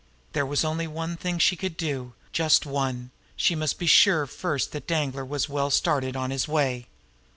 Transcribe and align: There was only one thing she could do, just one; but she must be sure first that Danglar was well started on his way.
There 0.33 0.47
was 0.47 0.65
only 0.65 0.87
one 0.87 1.15
thing 1.15 1.37
she 1.37 1.55
could 1.55 1.77
do, 1.77 2.13
just 2.31 2.65
one; 2.65 3.11
but 3.13 3.41
she 3.43 3.53
must 3.53 3.77
be 3.77 3.85
sure 3.85 4.25
first 4.25 4.71
that 4.71 4.87
Danglar 4.87 5.23
was 5.25 5.47
well 5.47 5.69
started 5.69 6.15
on 6.15 6.31
his 6.31 6.47
way. 6.47 6.87